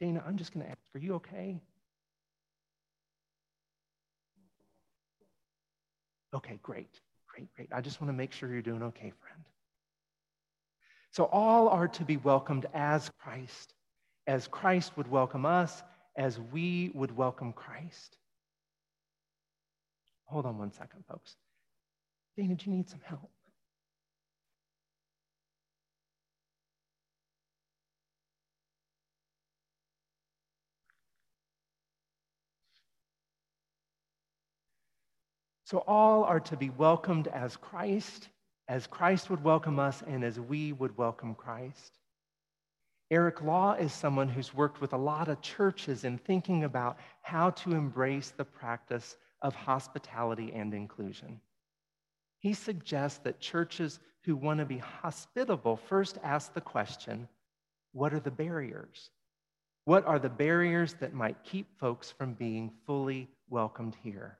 Dana, 0.00 0.22
I'm 0.26 0.36
just 0.36 0.52
going 0.52 0.64
to 0.64 0.70
ask, 0.70 0.78
are 0.94 0.98
you 0.98 1.14
okay? 1.14 1.60
Okay, 6.32 6.58
great, 6.62 7.00
great, 7.26 7.52
great. 7.54 7.68
I 7.72 7.80
just 7.80 8.00
want 8.00 8.08
to 8.08 8.16
make 8.16 8.32
sure 8.32 8.48
you're 8.50 8.62
doing 8.62 8.82
okay, 8.84 9.12
friend. 9.20 9.44
So, 11.12 11.24
all 11.24 11.68
are 11.68 11.88
to 11.88 12.04
be 12.04 12.16
welcomed 12.18 12.66
as 12.72 13.10
Christ, 13.20 13.74
as 14.26 14.46
Christ 14.46 14.96
would 14.96 15.08
welcome 15.08 15.44
us, 15.44 15.82
as 16.16 16.38
we 16.52 16.92
would 16.94 17.16
welcome 17.16 17.52
Christ. 17.52 18.16
Hold 20.30 20.46
on 20.46 20.58
one 20.58 20.70
second, 20.70 21.04
folks. 21.08 21.34
Dana, 22.36 22.54
do 22.54 22.70
you 22.70 22.76
need 22.76 22.88
some 22.88 23.00
help? 23.02 23.32
So, 35.64 35.78
all 35.88 36.22
are 36.22 36.38
to 36.38 36.56
be 36.56 36.70
welcomed 36.70 37.26
as 37.26 37.56
Christ, 37.56 38.28
as 38.68 38.86
Christ 38.86 39.30
would 39.30 39.42
welcome 39.42 39.80
us, 39.80 40.00
and 40.06 40.22
as 40.22 40.38
we 40.38 40.72
would 40.72 40.96
welcome 40.96 41.34
Christ. 41.34 41.98
Eric 43.10 43.42
Law 43.42 43.72
is 43.72 43.92
someone 43.92 44.28
who's 44.28 44.54
worked 44.54 44.80
with 44.80 44.92
a 44.92 44.96
lot 44.96 45.26
of 45.26 45.40
churches 45.40 46.04
in 46.04 46.18
thinking 46.18 46.62
about 46.62 46.98
how 47.22 47.50
to 47.50 47.72
embrace 47.72 48.30
the 48.30 48.44
practice 48.44 49.16
of 49.42 49.54
hospitality 49.54 50.52
and 50.54 50.74
inclusion. 50.74 51.40
He 52.38 52.54
suggests 52.54 53.18
that 53.24 53.40
churches 53.40 54.00
who 54.24 54.36
want 54.36 54.60
to 54.60 54.66
be 54.66 54.78
hospitable 54.78 55.76
first 55.76 56.18
ask 56.22 56.52
the 56.54 56.60
question 56.60 57.28
what 57.92 58.14
are 58.14 58.20
the 58.20 58.30
barriers? 58.30 59.10
What 59.84 60.06
are 60.06 60.18
the 60.18 60.28
barriers 60.28 60.94
that 61.00 61.14
might 61.14 61.42
keep 61.42 61.66
folks 61.78 62.10
from 62.10 62.34
being 62.34 62.70
fully 62.86 63.28
welcomed 63.48 63.96
here? 64.02 64.38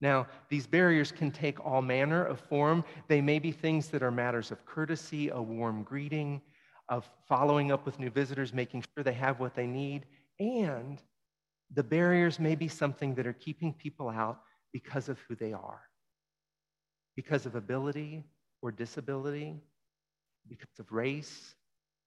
Now, 0.00 0.26
these 0.48 0.66
barriers 0.66 1.12
can 1.12 1.30
take 1.30 1.64
all 1.64 1.80
manner 1.80 2.24
of 2.24 2.40
form. 2.40 2.82
They 3.06 3.20
may 3.20 3.38
be 3.38 3.52
things 3.52 3.88
that 3.90 4.02
are 4.02 4.10
matters 4.10 4.50
of 4.50 4.66
courtesy, 4.66 5.28
a 5.28 5.40
warm 5.40 5.84
greeting, 5.84 6.42
of 6.88 7.08
following 7.28 7.70
up 7.70 7.86
with 7.86 8.00
new 8.00 8.10
visitors, 8.10 8.52
making 8.52 8.82
sure 8.82 9.04
they 9.04 9.12
have 9.12 9.38
what 9.38 9.54
they 9.54 9.66
need, 9.66 10.06
and 10.40 11.00
the 11.74 11.82
barriers 11.82 12.38
may 12.38 12.54
be 12.54 12.68
something 12.68 13.14
that 13.14 13.26
are 13.26 13.32
keeping 13.32 13.72
people 13.72 14.08
out 14.08 14.40
because 14.72 15.08
of 15.08 15.18
who 15.20 15.34
they 15.34 15.52
are, 15.52 15.80
because 17.16 17.46
of 17.46 17.54
ability 17.54 18.24
or 18.60 18.70
disability, 18.70 19.56
because 20.48 20.78
of 20.78 20.90
race 20.92 21.54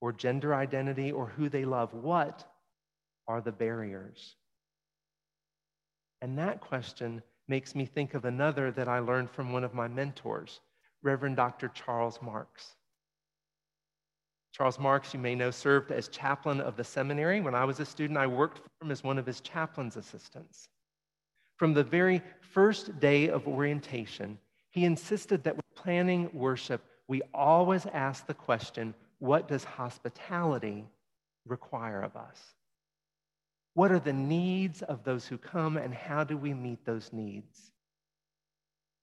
or 0.01 0.11
gender 0.11 0.53
identity 0.53 1.11
or 1.11 1.27
who 1.27 1.49
they 1.49 1.65
love. 1.65 1.93
What 1.93 2.45
are 3.27 3.41
the 3.41 3.51
barriers? 3.51 4.35
And 6.21 6.37
that 6.37 6.61
question 6.61 7.21
makes 7.47 7.75
me 7.75 7.85
think 7.85 8.13
of 8.13 8.25
another 8.25 8.71
that 8.71 8.87
I 8.87 8.99
learned 8.99 9.29
from 9.31 9.51
one 9.51 9.63
of 9.63 9.73
my 9.73 9.87
mentors, 9.87 10.59
Reverend 11.03 11.35
Dr. 11.35 11.69
Charles 11.69 12.19
Marks. 12.21 12.75
Charles 14.55 14.79
Marks, 14.79 15.13
you 15.13 15.19
may 15.19 15.35
know, 15.35 15.51
served 15.51 15.91
as 15.91 16.07
chaplain 16.07 16.61
of 16.61 16.77
the 16.77 16.83
seminary. 16.85 17.41
When 17.41 17.53
I 17.53 17.65
was 17.65 17.81
a 17.81 17.85
student, 17.85 18.17
I 18.17 18.25
worked 18.25 18.59
for 18.59 18.85
him 18.85 18.89
as 18.89 19.03
one 19.03 19.17
of 19.17 19.25
his 19.25 19.41
chaplain's 19.41 19.97
assistants. 19.97 20.69
From 21.57 21.73
the 21.73 21.83
very 21.83 22.21
first 22.39 22.97
day 23.01 23.27
of 23.27 23.49
orientation, 23.49 24.37
he 24.69 24.85
insisted 24.85 25.43
that 25.43 25.55
when 25.55 25.63
planning 25.75 26.29
worship, 26.31 26.81
we 27.09 27.21
always 27.33 27.85
ask 27.87 28.27
the 28.27 28.33
question 28.33 28.93
what 29.19 29.49
does 29.49 29.65
hospitality 29.65 30.85
require 31.45 32.01
of 32.01 32.15
us? 32.15 32.39
What 33.73 33.91
are 33.91 33.99
the 33.99 34.13
needs 34.13 34.81
of 34.83 35.03
those 35.03 35.27
who 35.27 35.37
come, 35.37 35.75
and 35.75 35.93
how 35.93 36.23
do 36.23 36.37
we 36.37 36.53
meet 36.53 36.85
those 36.85 37.11
needs? 37.11 37.73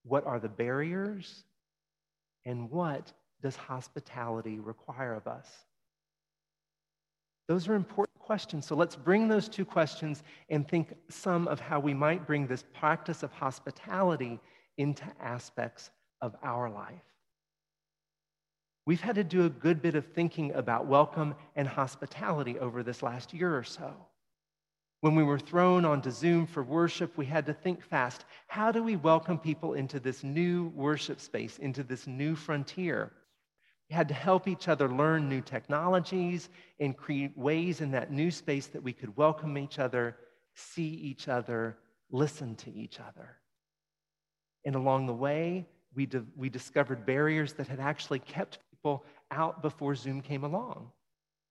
What 0.05 0.27
are 0.27 0.41
the 0.41 0.49
barriers, 0.49 1.45
and 2.47 2.71
what 2.71 3.13
does 3.43 3.57
hospitality 3.57 4.59
require 4.61 5.15
of 5.15 5.27
us? 5.27 5.49
Those 7.49 7.69
are 7.69 7.75
important 7.75 8.19
questions. 8.19 8.67
So 8.67 8.77
let's 8.77 8.97
bring 8.97 9.29
those 9.29 9.49
two 9.49 9.65
questions 9.65 10.23
and 10.49 10.67
think 10.67 10.95
some 11.11 11.49
of 11.49 11.61
how 11.61 11.81
we 11.81 11.93
might 11.93 12.27
bring 12.27 12.47
this 12.47 12.65
practice 12.73 13.23
of 13.23 13.33
hospitality 13.33 14.41
into 14.79 15.05
aspects 15.21 15.91
of 16.21 16.35
our 16.43 16.71
life. 16.71 17.03
We've 18.87 19.01
had 19.01 19.17
to 19.17 19.25
do 19.25 19.45
a 19.45 19.51
good 19.51 19.83
bit 19.83 19.95
of 19.95 20.07
thinking 20.07 20.53
about 20.55 20.87
welcome 20.87 21.35
and 21.55 21.69
hospitality 21.69 22.59
over 22.59 22.83
this 22.83 23.03
last 23.03 23.33
year 23.33 23.57
or 23.57 23.65
so. 23.65 23.95
When 25.03 25.15
we 25.17 25.25
were 25.25 25.39
thrown 25.39 25.85
onto 25.85 26.11
Zoom 26.11 26.47
for 26.47 26.63
worship, 26.63 27.17
we 27.19 27.27
had 27.27 27.45
to 27.47 27.53
think 27.53 27.83
fast. 27.83 28.25
How 28.47 28.71
do 28.71 28.83
we 28.83 28.97
welcome 28.97 29.39
people 29.39 29.75
into 29.75 29.99
this 29.99 30.23
new 30.23 30.69
worship 30.75 31.21
space, 31.21 31.59
into 31.59 31.83
this 31.83 32.07
new 32.07 32.37
frontier? 32.37 33.13
We 33.93 33.97
had 33.97 34.09
to 34.09 34.15
help 34.15 34.49
each 34.49 34.69
other 34.69 34.89
learn 34.89 35.29
new 35.29 35.43
technologies 35.43 36.49
and 36.81 36.97
create 36.97 37.37
ways 37.37 37.83
in 37.83 37.91
that 37.91 38.11
new 38.11 38.31
space 38.31 38.69
that 38.69 38.83
we 38.83 38.95
could 38.95 39.15
welcome 39.19 39.59
each 39.59 39.79
other, 39.79 40.17
see 40.55 40.89
each 40.89 41.29
other, 41.29 41.77
listen 42.11 42.55
to 42.57 42.73
each 42.73 43.01
other. 43.01 43.37
And 44.65 44.77
along 44.77 45.09
the 45.09 45.13
way, 45.13 45.67
we, 45.95 46.07
di- 46.07 46.25
we 46.35 46.49
discovered 46.49 47.05
barriers 47.05 47.53
that 47.53 47.69
had 47.69 47.81
actually 47.81 48.21
kept 48.21 48.61
people 48.71 49.05
out 49.31 49.61
before 49.61 49.95
Zoom 49.95 50.23
came 50.23 50.45
along. 50.45 50.91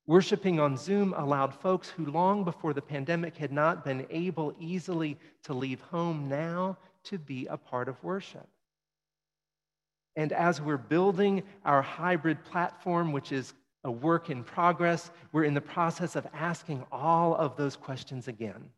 Worshiping 0.08 0.60
on 0.60 0.78
Zoom 0.78 1.14
allowed 1.16 1.54
folks 1.54 1.90
who 1.90 2.08
long 2.08 2.44
before 2.44 2.74
the 2.74 2.82
pandemic 2.82 3.38
had 3.38 3.52
not 3.52 3.86
been 3.86 4.08
able 4.10 4.56
easily 4.60 5.16
to 5.44 5.54
leave 5.54 5.82
home 5.82 6.28
now 6.28 6.76
to 7.04 7.20
be 7.20 7.46
a 7.46 7.58
part 7.58 7.88
of 7.88 8.04
worship. 8.04 8.50
And 10.16 10.34
as 10.34 10.62
we're 10.62 10.78
building 10.78 11.44
our 11.64 11.82
hybrid 11.82 12.44
platform, 12.44 13.12
which 13.12 13.32
is 13.32 13.54
a 13.84 13.92
work 13.92 14.30
in 14.30 14.44
progress, 14.44 15.10
we're 15.32 15.46
in 15.46 15.54
the 15.54 15.62
process 15.62 16.16
of 16.16 16.28
asking 16.34 16.86
all 16.92 17.36
of 17.36 17.56
those 17.56 17.76
questions 17.76 18.28
again. 18.28 18.70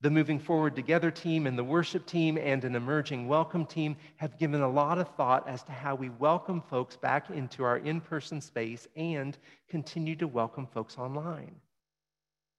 The 0.00 0.10
Moving 0.10 0.38
Forward 0.38 0.76
Together 0.76 1.10
team 1.10 1.46
and 1.46 1.56
the 1.56 1.64
worship 1.64 2.04
team 2.04 2.36
and 2.36 2.62
an 2.64 2.76
emerging 2.76 3.26
welcome 3.26 3.64
team 3.64 3.96
have 4.16 4.38
given 4.38 4.60
a 4.60 4.68
lot 4.68 4.98
of 4.98 5.08
thought 5.14 5.48
as 5.48 5.62
to 5.62 5.72
how 5.72 5.94
we 5.94 6.10
welcome 6.10 6.60
folks 6.60 6.96
back 6.96 7.30
into 7.30 7.64
our 7.64 7.78
in 7.78 8.02
person 8.02 8.40
space 8.40 8.86
and 8.96 9.38
continue 9.68 10.14
to 10.16 10.26
welcome 10.26 10.66
folks 10.66 10.98
online. 10.98 11.54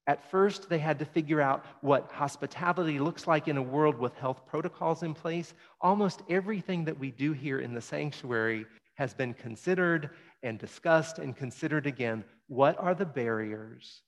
At 0.08 0.30
first, 0.30 0.70
they 0.70 0.78
had 0.78 1.00
to 1.00 1.06
figure 1.06 1.42
out 1.42 1.66
what 1.82 2.12
hospitality 2.12 3.00
looks 3.00 3.26
like 3.26 3.48
in 3.48 3.58
a 3.58 3.62
world 3.62 3.98
with 3.98 4.16
health 4.16 4.46
protocols 4.46 5.02
in 5.02 5.14
place. 5.14 5.54
Almost 5.82 6.22
everything 6.30 6.86
that 6.86 7.00
we 7.00 7.12
do 7.12 7.34
here 7.34 7.60
in 7.60 7.74
the 7.74 7.82
sanctuary 7.82 8.66
has 8.96 9.14
been 9.14 9.34
considered 9.34 10.12
and 10.44 10.60
discussed 10.60 11.18
and 11.18 11.36
considered 11.36 11.88
again. 11.88 12.24
What 12.48 12.78
are 12.80 12.94
the 12.94 13.06
barriers? 13.06 14.04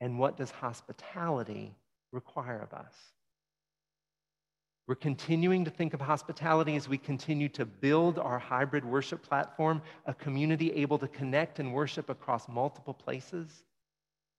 And 0.00 0.18
what 0.18 0.36
does 0.36 0.50
hospitality 0.52 1.74
require 2.12 2.58
of 2.58 2.72
us. 2.72 2.94
We're 4.88 4.94
continuing 4.94 5.64
to 5.64 5.70
think 5.70 5.94
of 5.94 6.00
hospitality 6.00 6.76
as 6.76 6.88
we 6.88 6.96
continue 6.96 7.48
to 7.50 7.64
build 7.64 8.18
our 8.18 8.38
hybrid 8.38 8.84
worship 8.84 9.22
platform, 9.22 9.82
a 10.06 10.14
community 10.14 10.72
able 10.72 10.98
to 10.98 11.08
connect 11.08 11.58
and 11.58 11.74
worship 11.74 12.08
across 12.08 12.48
multiple 12.48 12.94
places. 12.94 13.64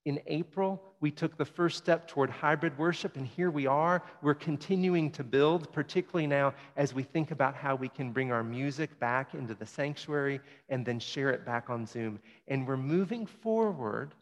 In 0.06 0.22
April, 0.28 0.82
we 1.02 1.12
took 1.12 1.38
the 1.38 1.46
first 1.46 1.78
step 1.78 2.08
toward 2.08 2.30
hybrid 2.30 2.78
worship, 2.78 3.18
and 3.18 3.28
here 3.28 3.52
we 3.52 3.68
are. 3.68 4.02
We're 4.22 4.34
continuing 4.34 5.12
to 5.12 5.24
build, 5.24 5.72
particularly 5.74 6.28
now 6.28 6.54
as 6.78 6.94
we 6.94 7.04
think 7.04 7.32
about 7.32 7.56
how 7.56 7.76
we 7.76 7.90
can 7.90 8.12
bring 8.12 8.32
our 8.32 8.44
music 8.44 8.98
back 9.00 9.34
into 9.34 9.54
the 9.54 9.66
sanctuary 9.66 10.40
and 10.70 10.86
then 10.86 11.00
share 11.00 11.30
it 11.32 11.46
back 11.46 11.70
on 11.70 11.86
Zoom. 11.86 12.20
And 12.48 12.66
we're 12.66 12.78
moving 12.78 13.26
forward 13.26 14.14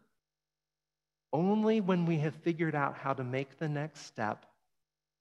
only 1.31 1.81
when 1.81 2.05
we 2.05 2.17
have 2.17 2.33
figured 2.35 2.75
out 2.75 2.97
how 2.97 3.13
to 3.13 3.23
make 3.23 3.59
the 3.59 3.69
next 3.69 4.05
step 4.05 4.45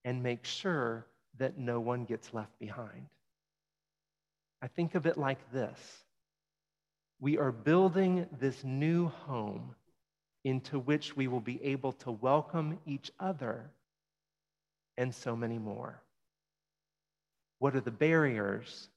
and 0.04 0.22
make 0.22 0.44
sure 0.44 1.06
that 1.38 1.58
no 1.58 1.80
one 1.80 2.04
gets 2.04 2.32
left 2.32 2.58
behind. 2.58 3.06
I 4.62 4.68
think 4.68 4.94
of 4.94 5.06
it 5.06 5.18
like 5.18 5.52
this 5.52 6.04
we 7.20 7.38
are 7.38 7.52
building 7.52 8.26
this 8.38 8.64
new 8.64 9.08
home 9.08 9.74
into 10.44 10.78
which 10.78 11.16
we 11.16 11.26
will 11.26 11.40
be 11.40 11.62
able 11.64 11.92
to 11.92 12.10
welcome 12.10 12.78
each 12.86 13.10
other 13.18 13.70
and 14.96 15.14
so 15.14 15.34
many 15.34 15.58
more. 15.58 16.00
What 17.58 17.74
are 17.74 17.80
the 17.80 17.90
barriers? 17.90 18.88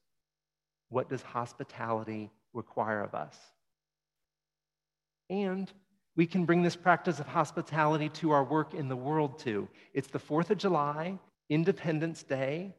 What 0.89 1.09
does 1.09 1.21
hospitality 1.21 2.29
require 2.53 3.01
of 3.01 3.15
us? 3.15 3.37
And 5.29 5.71
we 6.15 6.25
can 6.25 6.45
bring 6.45 6.63
this 6.63 6.75
practice 6.75 7.19
of 7.19 7.27
hospitality 7.27 8.09
to 8.09 8.31
our 8.31 8.43
work 8.43 8.73
in 8.73 8.87
the 8.87 8.95
world 8.95 9.39
too. 9.39 9.67
It's 9.93 10.07
the 10.07 10.19
4th 10.19 10.49
of 10.49 10.57
July, 10.57 11.17
Independence 11.49 12.23
Day. 12.23 12.73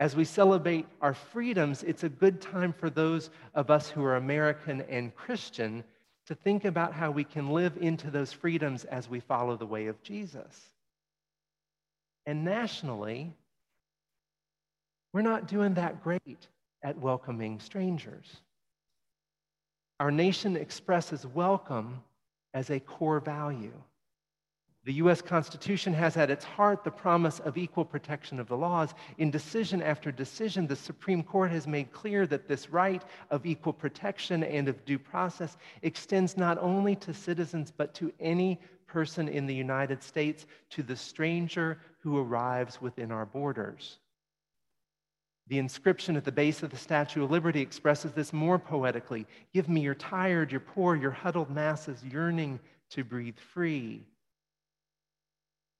As 0.00 0.16
we 0.16 0.24
celebrate 0.24 0.86
our 1.00 1.14
freedoms, 1.14 1.84
it's 1.84 2.02
a 2.02 2.08
good 2.08 2.40
time 2.40 2.72
for 2.72 2.90
those 2.90 3.30
of 3.54 3.70
us 3.70 3.88
who 3.88 4.04
are 4.04 4.16
American 4.16 4.82
and 4.82 5.14
Christian 5.14 5.84
to 6.26 6.34
think 6.34 6.64
about 6.64 6.94
how 6.94 7.10
we 7.10 7.24
can 7.24 7.50
live 7.50 7.76
into 7.80 8.10
those 8.10 8.32
freedoms 8.32 8.84
as 8.84 9.08
we 9.08 9.20
follow 9.20 9.56
the 9.56 9.66
way 9.66 9.86
of 9.86 10.02
Jesus. 10.02 10.70
And 12.26 12.44
nationally, 12.44 13.34
we're 15.12 15.22
not 15.22 15.46
doing 15.46 15.74
that 15.74 16.02
great 16.02 16.48
at 16.82 16.98
welcoming 16.98 17.60
strangers. 17.60 18.26
Our 20.00 20.10
nation 20.10 20.56
expresses 20.56 21.26
welcome 21.26 22.02
as 22.52 22.70
a 22.70 22.80
core 22.80 23.20
value. 23.20 23.72
The 24.84 24.94
US 24.94 25.22
Constitution 25.22 25.94
has 25.94 26.18
at 26.18 26.30
its 26.30 26.44
heart 26.44 26.84
the 26.84 26.90
promise 26.90 27.40
of 27.40 27.56
equal 27.56 27.86
protection 27.86 28.38
of 28.38 28.48
the 28.48 28.56
laws. 28.56 28.92
In 29.16 29.30
decision 29.30 29.82
after 29.82 30.12
decision, 30.12 30.66
the 30.66 30.76
Supreme 30.76 31.22
Court 31.22 31.50
has 31.52 31.66
made 31.66 31.90
clear 31.90 32.26
that 32.26 32.48
this 32.48 32.68
right 32.68 33.02
of 33.30 33.46
equal 33.46 33.72
protection 33.72 34.44
and 34.44 34.68
of 34.68 34.84
due 34.84 34.98
process 34.98 35.56
extends 35.80 36.36
not 36.36 36.58
only 36.58 36.94
to 36.96 37.14
citizens, 37.14 37.72
but 37.74 37.94
to 37.94 38.12
any 38.20 38.60
person 38.86 39.26
in 39.26 39.46
the 39.46 39.54
United 39.54 40.02
States, 40.02 40.46
to 40.70 40.82
the 40.82 40.96
stranger 40.96 41.78
who 42.00 42.18
arrives 42.18 42.82
within 42.82 43.10
our 43.10 43.24
borders. 43.24 43.98
The 45.46 45.58
inscription 45.58 46.14
at 46.16 46.24
the 46.24 46.32
base 46.32 46.62
of 46.62 46.70
the 46.70 46.76
Statue 46.76 47.24
of 47.24 47.30
Liberty 47.30 47.62
expresses 47.62 48.12
this 48.12 48.34
more 48.34 48.58
poetically 48.58 49.26
Give 49.54 49.68
me 49.68 49.80
your 49.80 49.94
tired, 49.94 50.50
your 50.50 50.60
poor, 50.60 50.94
your 50.94 51.10
huddled 51.10 51.50
masses 51.50 52.04
yearning 52.04 52.60
to 52.90 53.02
breathe 53.02 53.38
free. 53.38 54.04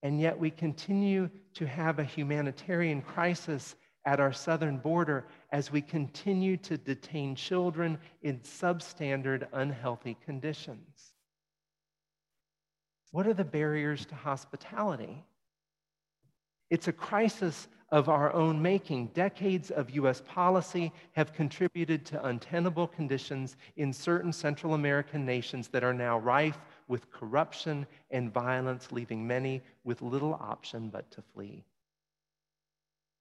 And 0.04 0.20
yet 0.20 0.38
we 0.38 0.50
continue 0.50 1.30
to 1.54 1.66
have 1.66 1.98
a 1.98 2.04
humanitarian 2.04 3.00
crisis 3.00 3.74
at 4.04 4.20
our 4.20 4.34
southern 4.34 4.76
border 4.76 5.26
as 5.50 5.72
we 5.72 5.80
continue 5.80 6.58
to 6.58 6.76
detain 6.76 7.34
children 7.34 7.96
in 8.20 8.38
substandard, 8.40 9.48
unhealthy 9.54 10.18
conditions. 10.22 11.14
What 13.12 13.26
are 13.26 13.32
the 13.32 13.44
barriers 13.44 14.04
to 14.06 14.14
hospitality? 14.14 15.24
It's 16.68 16.88
a 16.88 16.92
crisis 16.92 17.66
of 17.90 18.10
our 18.10 18.30
own 18.34 18.60
making. 18.60 19.06
Decades 19.14 19.70
of 19.70 19.88
U.S. 19.92 20.22
policy 20.26 20.92
have 21.12 21.32
contributed 21.32 22.04
to 22.06 22.26
untenable 22.26 22.88
conditions 22.88 23.56
in 23.76 23.90
certain 23.90 24.34
Central 24.34 24.74
American 24.74 25.24
nations 25.24 25.68
that 25.68 25.84
are 25.84 25.94
now 25.94 26.18
rife 26.18 26.58
with 26.88 27.10
corruption 27.10 27.86
and 28.10 28.32
violence, 28.32 28.92
leaving 28.92 29.26
many 29.26 29.62
with 29.84 30.02
little 30.02 30.34
option 30.34 30.88
but 30.88 31.10
to 31.10 31.22
flee. 31.34 31.64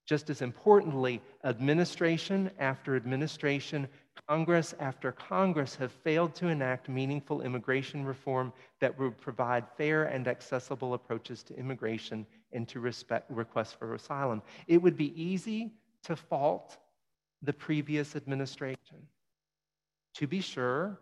Just 0.05 0.29
as 0.29 0.41
importantly, 0.41 1.21
administration 1.45 2.51
after 2.59 2.97
administration, 2.97 3.87
Congress 4.27 4.75
after 4.79 5.13
Congress 5.13 5.75
have 5.75 5.93
failed 5.93 6.35
to 6.35 6.49
enact 6.49 6.89
meaningful 6.89 7.41
immigration 7.41 8.05
reform 8.05 8.51
that 8.81 8.97
would 8.99 9.17
provide 9.17 9.65
fair 9.77 10.03
and 10.03 10.27
accessible 10.27 10.93
approaches 10.93 11.41
to 11.43 11.57
immigration 11.57 12.25
and 12.51 12.67
to 12.67 12.81
respect 12.81 13.31
requests 13.31 13.73
for 13.73 13.95
asylum. 13.95 14.41
It 14.67 14.81
would 14.81 14.97
be 14.97 15.19
easy 15.21 15.71
to 16.03 16.17
fault 16.17 16.77
the 17.41 17.53
previous 17.53 18.15
administration. 18.15 19.07
To 20.15 20.27
be 20.27 20.41
sure, 20.41 20.99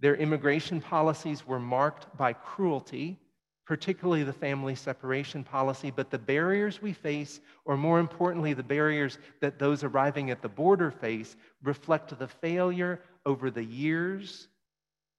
their 0.00 0.16
immigration 0.16 0.80
policies 0.80 1.46
were 1.46 1.60
marked 1.60 2.14
by 2.16 2.32
cruelty 2.32 3.18
particularly 3.66 4.22
the 4.24 4.32
family 4.32 4.74
separation 4.74 5.42
policy, 5.42 5.90
but 5.90 6.10
the 6.10 6.18
barriers 6.18 6.82
we 6.82 6.92
face, 6.92 7.40
or 7.64 7.76
more 7.76 7.98
importantly, 7.98 8.52
the 8.52 8.62
barriers 8.62 9.18
that 9.40 9.58
those 9.58 9.82
arriving 9.82 10.30
at 10.30 10.42
the 10.42 10.48
border 10.48 10.90
face, 10.90 11.36
reflect 11.62 12.16
the 12.18 12.28
failure 12.28 13.00
over 13.24 13.50
the 13.50 13.64
years, 13.64 14.48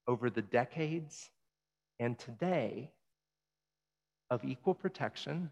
over 0.08 0.30
the 0.30 0.44
decades, 0.44 1.32
and 2.00 2.20
today 2.20 2.92
of 4.30 4.44
equal 4.44 4.76
protection, 4.76 5.50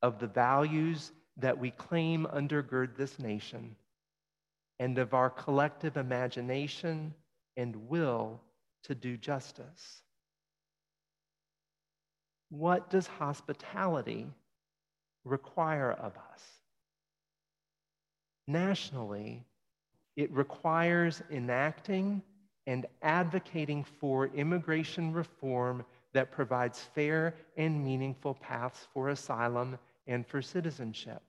of 0.00 0.18
the 0.18 0.26
values 0.26 1.12
that 1.36 1.58
we 1.58 1.70
claim 1.72 2.26
undergird 2.32 2.96
this 2.96 3.18
nation, 3.18 3.76
and 4.78 4.96
of 4.96 5.12
our 5.12 5.28
collective 5.28 5.98
imagination 5.98 7.12
and 7.58 7.76
will 7.88 8.40
to 8.84 8.94
do 8.94 9.18
justice. 9.18 10.02
What 12.48 12.88
does 12.88 13.06
hospitality 13.06 14.26
require 15.24 15.92
of 15.92 16.12
us? 16.16 16.42
Nationally, 18.46 19.44
it 20.16 20.30
requires 20.32 21.20
enacting 21.30 22.22
and 22.66 22.86
advocating 23.02 23.84
for 23.84 24.28
immigration 24.28 25.12
reform 25.12 25.84
that 26.14 26.30
provides 26.30 26.80
fair 26.94 27.34
and 27.56 27.84
meaningful 27.84 28.34
paths 28.34 28.86
for 28.94 29.10
asylum 29.10 29.78
and 30.06 30.26
for 30.26 30.40
citizenship. 30.40 31.22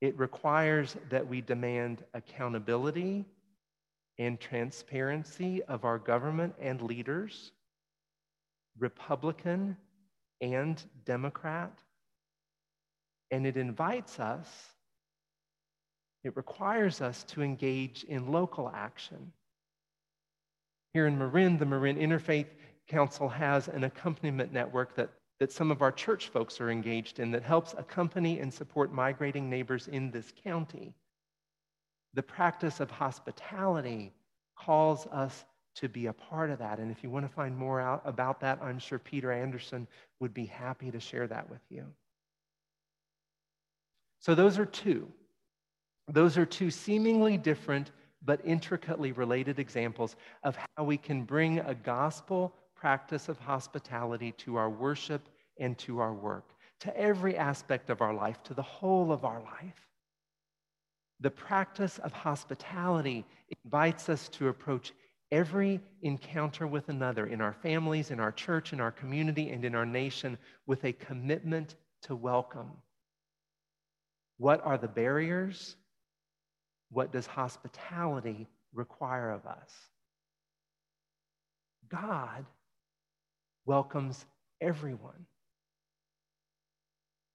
It 0.00 0.18
requires 0.18 0.96
that 1.08 1.26
we 1.26 1.40
demand 1.40 2.04
accountability 2.14 3.24
and 4.18 4.38
transparency 4.38 5.62
of 5.64 5.84
our 5.84 5.98
government 5.98 6.54
and 6.60 6.82
leaders, 6.82 7.52
Republican 8.78 9.76
and 10.40 10.82
Democrat. 11.04 11.78
And 13.30 13.46
it 13.46 13.56
invites 13.56 14.20
us, 14.20 14.48
it 16.24 16.36
requires 16.36 17.00
us 17.00 17.24
to 17.24 17.42
engage 17.42 18.04
in 18.04 18.30
local 18.30 18.70
action. 18.74 19.32
Here 20.92 21.06
in 21.06 21.18
Marin, 21.18 21.56
the 21.56 21.66
Marin 21.66 21.96
Interfaith 21.96 22.46
Council 22.88 23.28
has 23.28 23.68
an 23.68 23.84
accompaniment 23.84 24.52
network 24.52 24.94
that, 24.96 25.10
that 25.40 25.50
some 25.50 25.70
of 25.70 25.80
our 25.80 25.90
church 25.90 26.28
folks 26.28 26.60
are 26.60 26.70
engaged 26.70 27.18
in 27.18 27.30
that 27.30 27.42
helps 27.42 27.74
accompany 27.78 28.40
and 28.40 28.52
support 28.52 28.92
migrating 28.92 29.48
neighbors 29.48 29.88
in 29.88 30.10
this 30.10 30.32
county. 30.44 30.94
The 32.14 32.22
practice 32.22 32.80
of 32.80 32.90
hospitality 32.90 34.12
calls 34.56 35.06
us 35.06 35.44
to 35.76 35.88
be 35.88 36.06
a 36.06 36.12
part 36.12 36.50
of 36.50 36.58
that. 36.58 36.78
And 36.78 36.90
if 36.90 37.02
you 37.02 37.10
want 37.10 37.26
to 37.26 37.32
find 37.32 37.56
more 37.56 37.80
out 37.80 38.02
about 38.04 38.40
that, 38.40 38.58
I'm 38.62 38.78
sure 38.78 38.98
Peter 38.98 39.32
Anderson 39.32 39.86
would 40.20 40.34
be 40.34 40.44
happy 40.44 40.90
to 40.90 41.00
share 41.00 41.26
that 41.26 41.48
with 41.48 41.62
you. 41.70 41.86
So, 44.20 44.34
those 44.34 44.58
are 44.58 44.66
two. 44.66 45.08
Those 46.08 46.36
are 46.36 46.46
two 46.46 46.70
seemingly 46.70 47.36
different 47.38 47.90
but 48.24 48.40
intricately 48.44 49.12
related 49.12 49.58
examples 49.58 50.16
of 50.44 50.56
how 50.56 50.84
we 50.84 50.96
can 50.96 51.24
bring 51.24 51.58
a 51.58 51.74
gospel 51.74 52.54
practice 52.76 53.28
of 53.28 53.38
hospitality 53.38 54.32
to 54.32 54.56
our 54.56 54.70
worship 54.70 55.28
and 55.58 55.76
to 55.78 55.98
our 56.00 56.12
work, 56.12 56.50
to 56.80 56.96
every 56.96 57.36
aspect 57.36 57.90
of 57.90 58.00
our 58.00 58.14
life, 58.14 58.42
to 58.44 58.54
the 58.54 58.62
whole 58.62 59.12
of 59.12 59.24
our 59.24 59.40
life. 59.40 59.88
The 61.22 61.30
practice 61.30 61.98
of 61.98 62.12
hospitality 62.12 63.24
invites 63.64 64.08
us 64.08 64.28
to 64.30 64.48
approach 64.48 64.92
every 65.30 65.80
encounter 66.02 66.66
with 66.66 66.88
another 66.88 67.26
in 67.26 67.40
our 67.40 67.52
families, 67.52 68.10
in 68.10 68.18
our 68.18 68.32
church, 68.32 68.72
in 68.72 68.80
our 68.80 68.90
community, 68.90 69.50
and 69.50 69.64
in 69.64 69.76
our 69.76 69.86
nation 69.86 70.36
with 70.66 70.84
a 70.84 70.92
commitment 70.92 71.76
to 72.02 72.16
welcome. 72.16 72.72
What 74.38 74.66
are 74.66 74.76
the 74.76 74.88
barriers? 74.88 75.76
What 76.90 77.12
does 77.12 77.26
hospitality 77.26 78.48
require 78.74 79.30
of 79.30 79.46
us? 79.46 79.70
God 81.88 82.44
welcomes 83.64 84.26
everyone. 84.60 85.26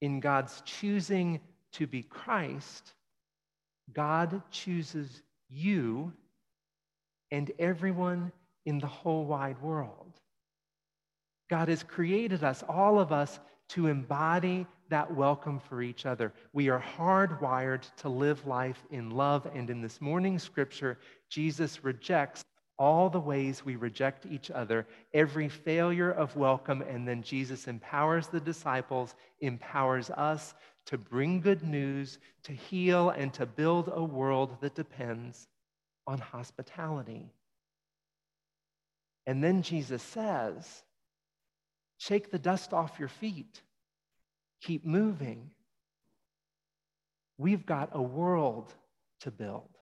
In 0.02 0.20
God's 0.20 0.62
choosing 0.66 1.40
to 1.72 1.88
be 1.88 2.04
Christ, 2.04 2.94
God 3.94 4.42
chooses 4.52 5.22
you 5.50 6.14
and 7.32 7.52
everyone 7.60 8.32
in 8.66 8.80
the 8.80 8.88
whole 8.88 9.26
wide 9.26 9.62
world. 9.62 10.14
God 11.50 11.70
has 11.70 11.84
created 11.84 12.44
us, 12.44 12.64
all 12.68 13.00
of 13.00 13.12
us, 13.12 13.40
to 13.70 13.88
embody 13.88 14.66
that 14.90 15.14
welcome 15.14 15.60
for 15.60 15.82
each 15.82 16.06
other. 16.06 16.34
We 16.54 16.70
are 16.70 16.84
hardwired 16.98 17.84
to 17.98 18.10
live 18.10 18.46
life 18.46 18.86
in 18.92 19.10
love. 19.10 19.48
And 19.54 19.70
in 19.70 19.82
this 19.82 20.00
morning's 20.00 20.44
scripture, 20.44 20.98
Jesus 21.30 21.84
rejects 21.84 22.44
all 22.80 23.10
the 23.10 23.20
ways 23.20 23.66
we 23.66 23.76
reject 23.76 24.26
each 24.26 24.52
other, 24.52 24.86
every 25.14 25.50
failure 25.50 26.12
of 26.12 26.36
welcome, 26.36 26.82
and 26.84 27.08
then 27.08 27.24
Jesus 27.24 27.68
empowers 27.68 28.28
the 28.28 28.40
disciples, 28.40 29.16
empowers 29.42 30.10
us 30.12 30.54
to 30.88 30.98
bring 30.98 31.42
good 31.42 31.64
news, 31.64 32.18
to 32.44 32.54
heal, 32.54 33.10
and 33.10 33.34
to 33.34 33.46
build 33.46 33.92
a 33.94 34.04
world 34.04 34.58
that 34.62 34.76
depends 34.76 35.48
on 36.06 36.18
hospitality. 36.18 37.30
And 39.26 39.44
then 39.44 39.62
Jesus 39.62 40.02
says, 40.02 40.84
Shake 41.98 42.32
the 42.32 42.40
dust 42.40 42.74
off 42.74 43.00
your 43.00 43.10
feet, 43.10 43.62
keep 44.62 44.86
moving. 44.86 45.52
We've 47.38 47.66
got 47.66 47.90
a 47.92 48.02
world 48.02 48.74
to 49.22 49.32
build. 49.32 49.70